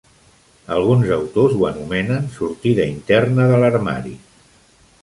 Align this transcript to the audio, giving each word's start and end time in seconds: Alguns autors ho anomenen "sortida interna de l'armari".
Alguns 0.75 1.11
autors 1.17 1.53
ho 1.59 1.67
anomenen 1.69 2.27
"sortida 2.39 2.89
interna 2.95 3.49
de 3.53 3.63
l'armari". 3.65 4.17